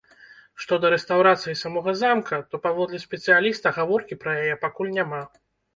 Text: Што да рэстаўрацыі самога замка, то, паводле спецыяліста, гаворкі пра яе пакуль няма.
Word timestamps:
Што 0.63 0.79
да 0.85 0.89
рэстаўрацыі 0.93 1.55
самога 1.63 1.95
замка, 2.01 2.41
то, 2.49 2.63
паводле 2.67 3.03
спецыяліста, 3.07 3.77
гаворкі 3.81 4.21
пра 4.27 4.31
яе 4.45 4.55
пакуль 4.67 4.95
няма. 4.99 5.27